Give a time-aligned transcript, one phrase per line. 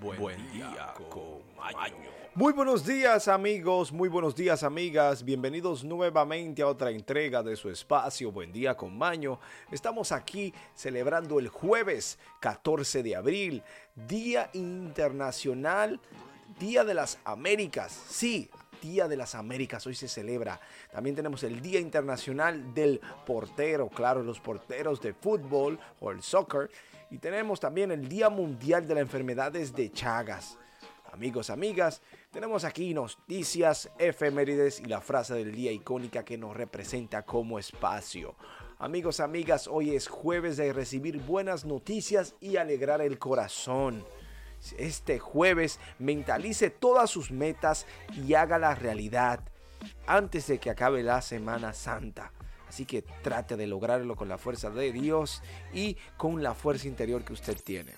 [0.00, 0.94] Buen, día
[1.56, 1.94] Maño.
[2.34, 7.70] Muy buenos días amigos, muy buenos días amigas, bienvenidos nuevamente a otra entrega de su
[7.70, 9.40] espacio Buen día con Maño.
[9.72, 13.62] Estamos aquí celebrando el jueves 14 de abril,
[13.94, 15.98] Día Internacional,
[16.58, 17.92] Día de las Américas.
[18.08, 18.50] Sí,
[18.82, 20.60] Día de las Américas, hoy se celebra.
[20.92, 26.70] También tenemos el Día Internacional del Portero, claro, los porteros de fútbol o el soccer.
[27.10, 30.58] Y tenemos también el Día Mundial de las Enfermedades de Chagas.
[31.12, 37.22] Amigos, amigas, tenemos aquí noticias, efemérides y la frase del día icónica que nos representa
[37.22, 38.34] como espacio.
[38.78, 44.04] Amigos, amigas, hoy es jueves de recibir buenas noticias y alegrar el corazón.
[44.76, 49.40] Este jueves mentalice todas sus metas y haga la realidad
[50.06, 52.32] antes de que acabe la Semana Santa.
[52.68, 57.24] Así que trate de lograrlo con la fuerza de Dios y con la fuerza interior
[57.24, 57.94] que usted tiene.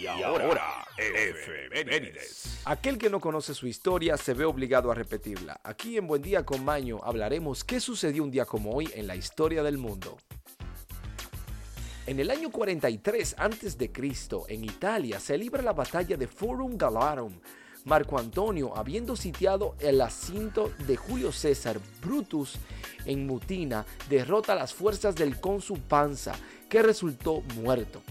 [0.00, 2.62] Y ahora, efemérides.
[2.64, 5.60] Aquel que no conoce su historia se ve obligado a repetirla.
[5.62, 9.16] Aquí en Buen Día con Maño hablaremos qué sucedió un día como hoy en la
[9.16, 10.16] historia del mundo.
[12.06, 13.90] En el año 43 a.C.,
[14.48, 17.38] en Italia, se libra la batalla de Forum Galarum.
[17.84, 22.56] Marco Antonio, habiendo sitiado el asinto de Julio César Brutus
[23.06, 26.34] en Mutina, derrota a las fuerzas del cónsul Panza,
[26.68, 28.02] que resultó muerto.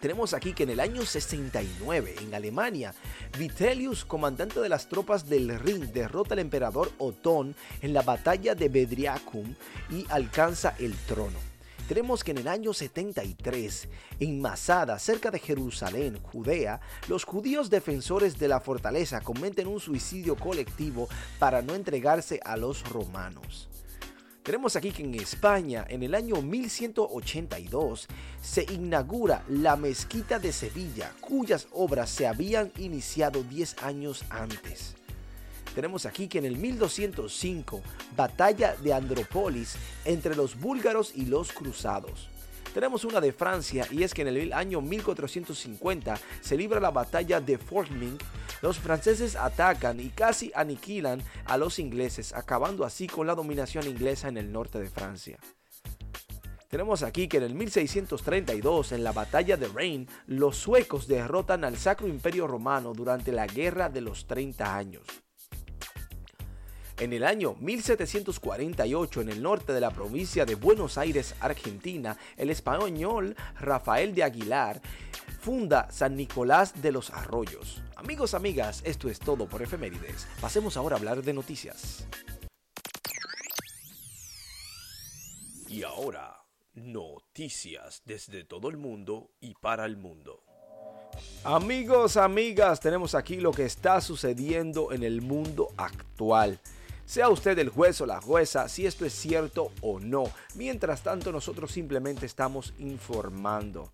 [0.00, 2.94] Tenemos aquí que en el año 69, en Alemania,
[3.36, 8.68] Vitellius, comandante de las tropas del Rin, derrota al emperador Otón en la batalla de
[8.68, 9.54] Bedriacum
[9.90, 11.57] y alcanza el trono.
[11.88, 13.88] Tenemos que en el año 73,
[14.20, 20.36] en Masada, cerca de Jerusalén, Judea, los judíos defensores de la fortaleza cometen un suicidio
[20.36, 21.08] colectivo
[21.38, 23.70] para no entregarse a los romanos.
[24.42, 28.06] Tenemos aquí que en España, en el año 1182,
[28.42, 34.97] se inaugura la mezquita de Sevilla, cuyas obras se habían iniciado 10 años antes.
[35.74, 37.82] Tenemos aquí que en el 1205,
[38.16, 42.28] batalla de Andrópolis entre los búlgaros y los cruzados.
[42.74, 47.40] Tenemos una de Francia y es que en el año 1450 se libra la batalla
[47.40, 48.18] de Forming.
[48.60, 54.28] Los franceses atacan y casi aniquilan a los ingleses, acabando así con la dominación inglesa
[54.28, 55.38] en el norte de Francia.
[56.68, 61.78] Tenemos aquí que en el 1632, en la batalla de Rein, los suecos derrotan al
[61.78, 65.06] Sacro Imperio Romano durante la Guerra de los 30 años.
[67.00, 72.50] En el año 1748, en el norte de la provincia de Buenos Aires, Argentina, el
[72.50, 74.80] español Rafael de Aguilar
[75.40, 77.84] funda San Nicolás de los Arroyos.
[77.94, 80.26] Amigos, amigas, esto es todo por efemérides.
[80.40, 82.04] Pasemos ahora a hablar de noticias.
[85.68, 86.42] Y ahora,
[86.74, 90.42] noticias desde todo el mundo y para el mundo.
[91.44, 96.58] Amigos, amigas, tenemos aquí lo que está sucediendo en el mundo actual.
[97.08, 100.24] Sea usted el juez o la jueza si esto es cierto o no.
[100.56, 103.90] Mientras tanto, nosotros simplemente estamos informando.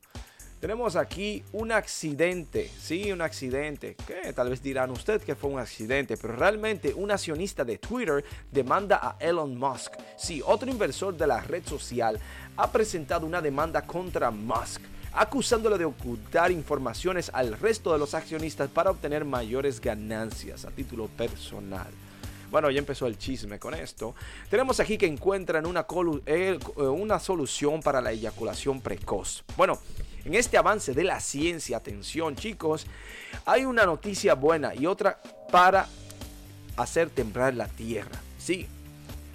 [0.58, 5.60] Tenemos aquí un accidente, sí, un accidente, que tal vez dirán usted que fue un
[5.60, 9.92] accidente, pero realmente un accionista de Twitter demanda a Elon Musk.
[10.16, 12.18] Sí, otro inversor de la red social
[12.56, 14.82] ha presentado una demanda contra Musk
[15.12, 21.06] acusándolo de ocultar informaciones al resto de los accionistas para obtener mayores ganancias a título
[21.06, 21.92] personal.
[22.54, 24.14] Bueno, ya empezó el chisme con esto.
[24.48, 25.84] Tenemos aquí que encuentran una,
[26.24, 29.42] eh, una solución para la eyaculación precoz.
[29.56, 29.80] Bueno,
[30.24, 32.86] en este avance de la ciencia, atención chicos,
[33.44, 35.20] hay una noticia buena y otra
[35.50, 35.88] para
[36.76, 38.20] hacer temblar la Tierra.
[38.38, 38.68] Sí.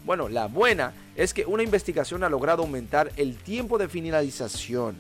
[0.06, 4.96] Bueno, la buena es que una investigación ha logrado aumentar el tiempo de finalización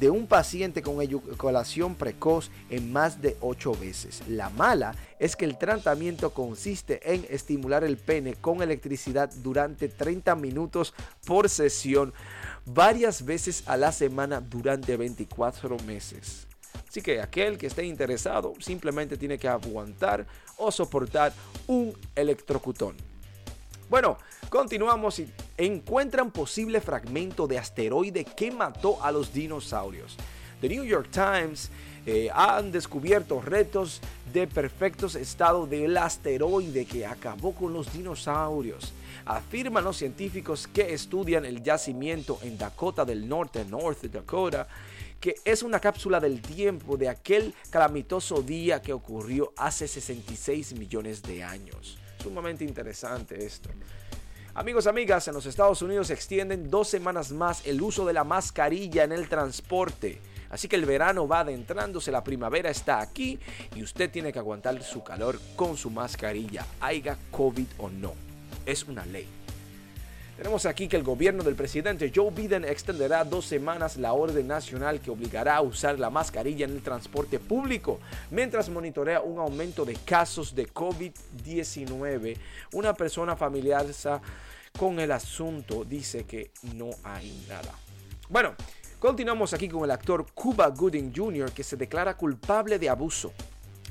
[0.00, 4.22] de un paciente con eyaculación precoz en más de 8 veces.
[4.28, 10.34] La mala es que el tratamiento consiste en estimular el pene con electricidad durante 30
[10.36, 10.94] minutos
[11.26, 12.12] por sesión,
[12.64, 16.46] varias veces a la semana durante 24 meses.
[16.88, 20.26] Así que aquel que esté interesado simplemente tiene que aguantar
[20.56, 21.32] o soportar
[21.66, 22.96] un electrocutón.
[23.90, 24.18] Bueno,
[24.48, 30.16] continuamos y encuentran posible fragmento de asteroide que mató a los dinosaurios.
[30.60, 31.70] The New York Times
[32.06, 34.00] eh, han descubierto retos
[34.32, 38.92] de perfectos estado del asteroide que acabó con los dinosaurios.
[39.26, 44.66] Afirman los científicos que estudian el yacimiento en Dakota del Norte, North Dakota,
[45.20, 51.22] que es una cápsula del tiempo de aquel calamitoso día que ocurrió hace 66 millones
[51.22, 51.98] de años.
[52.22, 53.68] Sumamente interesante esto.
[54.58, 58.24] Amigos, amigas, en los Estados Unidos se extienden dos semanas más el uso de la
[58.24, 60.20] mascarilla en el transporte.
[60.50, 63.38] Así que el verano va adentrándose, la primavera está aquí
[63.76, 68.14] y usted tiene que aguantar su calor con su mascarilla, haya COVID o no.
[68.66, 69.37] Es una ley.
[70.38, 75.00] Tenemos aquí que el gobierno del presidente Joe Biden extenderá dos semanas la orden nacional
[75.00, 77.98] que obligará a usar la mascarilla en el transporte público
[78.30, 82.36] mientras monitorea un aumento de casos de COVID-19.
[82.72, 83.84] Una persona familiar
[84.78, 87.74] con el asunto dice que no hay nada.
[88.28, 88.54] Bueno,
[89.00, 91.50] continuamos aquí con el actor Cuba Gooding Jr.
[91.50, 93.32] que se declara culpable de abuso.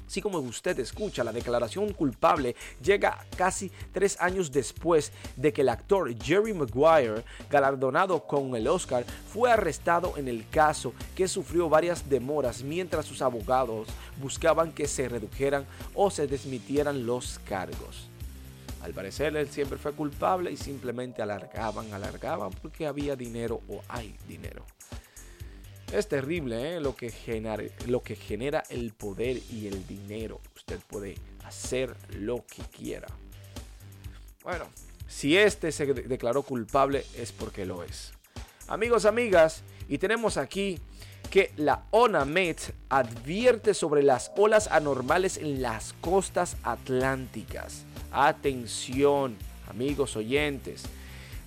[0.07, 5.69] Así como usted escucha, la declaración culpable llega casi tres años después de que el
[5.69, 12.09] actor Jerry Maguire, galardonado con el Oscar, fue arrestado en el caso que sufrió varias
[12.09, 13.89] demoras mientras sus abogados
[14.21, 18.07] buscaban que se redujeran o se desmitieran los cargos.
[18.81, 24.15] Al parecer él siempre fue culpable y simplemente alargaban, alargaban porque había dinero o hay
[24.27, 24.63] dinero.
[25.91, 26.81] Es terrible ¿eh?
[26.81, 30.41] lo, que genera, lo que genera el poder y el dinero.
[30.55, 33.07] Usted puede hacer lo que quiera.
[34.43, 34.65] Bueno,
[35.07, 38.11] si este se declaró culpable es porque lo es.
[38.67, 40.79] Amigos, amigas, y tenemos aquí
[41.29, 47.85] que la ONAMET advierte sobre las olas anormales en las costas atlánticas.
[48.11, 49.37] Atención,
[49.69, 50.83] amigos oyentes.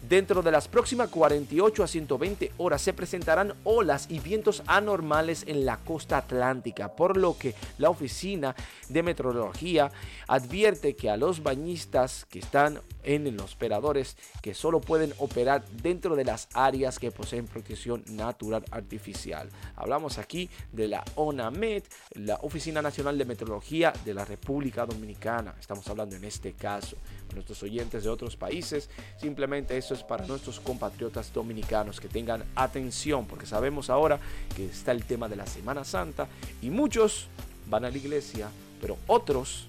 [0.08, 5.66] Dentro de las próximas 48 a 120 horas se presentarán olas y vientos anormales en
[5.66, 8.56] la costa atlántica, por lo que la Oficina
[8.88, 9.92] de Meteorología
[10.26, 16.16] advierte que a los bañistas que están en los operadores que solo pueden operar dentro
[16.16, 19.50] de las áreas que poseen protección natural artificial.
[19.76, 25.54] Hablamos aquí de la ONAMET, la Oficina Nacional de Meteorología de la República Dominicana.
[25.60, 26.96] Estamos hablando en este caso
[27.34, 28.88] nuestros oyentes de otros países.
[29.20, 34.18] Simplemente eso es para nuestros compatriotas dominicanos que tengan atención, porque sabemos ahora
[34.56, 36.28] que está el tema de la Semana Santa
[36.62, 37.28] y muchos
[37.68, 38.48] van a la iglesia,
[38.80, 39.66] pero otros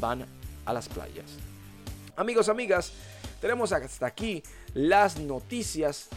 [0.00, 0.26] van
[0.64, 1.26] a las playas.
[2.16, 2.92] Amigos, amigas,
[3.40, 4.42] tenemos hasta aquí
[4.74, 6.08] las noticias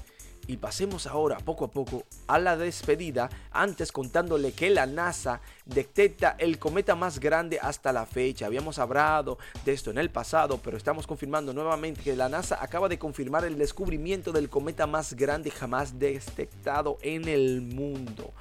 [0.48, 6.36] y pasemos ahora poco a poco a la despedida, antes contándole que la NASA detecta
[6.40, 8.46] el cometa más grande hasta la fecha.
[8.46, 12.90] Habíamos hablado de esto en el pasado, pero estamos confirmando nuevamente que la NASA acaba
[12.90, 18.34] de confirmar el descubrimiento del cometa más grande jamás detectado en el mundo.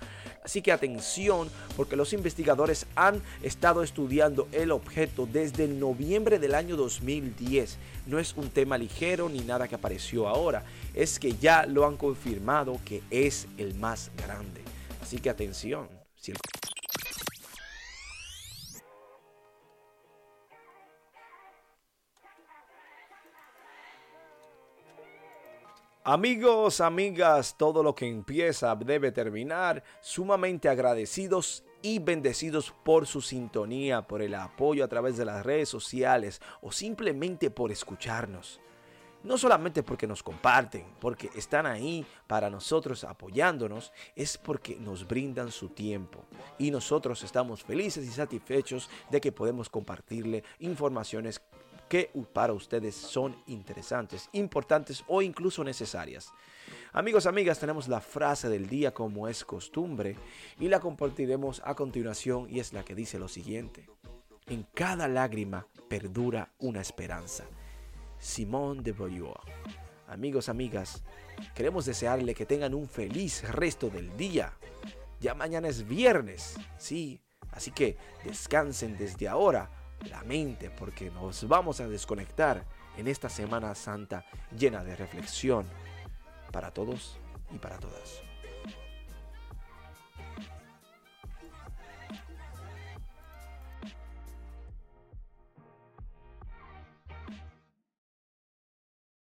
[0.50, 6.76] Así que atención porque los investigadores han estado estudiando el objeto desde noviembre del año
[6.76, 7.76] 2010.
[8.08, 11.96] No es un tema ligero ni nada que apareció ahora, es que ya lo han
[11.96, 14.62] confirmado que es el más grande.
[15.00, 15.99] Así que atención.
[26.02, 29.84] Amigos, amigas, todo lo que empieza debe terminar.
[30.00, 35.68] Sumamente agradecidos y bendecidos por su sintonía, por el apoyo a través de las redes
[35.68, 38.62] sociales o simplemente por escucharnos.
[39.22, 45.52] No solamente porque nos comparten, porque están ahí para nosotros apoyándonos, es porque nos brindan
[45.52, 46.24] su tiempo.
[46.58, 51.42] Y nosotros estamos felices y satisfechos de que podemos compartirle informaciones
[51.90, 56.32] que para ustedes son interesantes, importantes o incluso necesarias.
[56.92, 60.14] Amigos, amigas, tenemos la frase del día como es costumbre
[60.60, 63.88] y la compartiremos a continuación y es la que dice lo siguiente.
[64.46, 67.44] En cada lágrima perdura una esperanza.
[68.20, 69.40] Simón de Beauvoir.
[70.06, 71.02] Amigos, amigas,
[71.56, 74.56] queremos desearle que tengan un feliz resto del día.
[75.18, 77.20] Ya mañana es viernes, sí,
[77.50, 82.64] así que descansen desde ahora la mente porque nos vamos a desconectar
[82.96, 84.24] en esta Semana Santa
[84.56, 85.66] llena de reflexión
[86.52, 87.18] para todos
[87.52, 88.29] y para todas.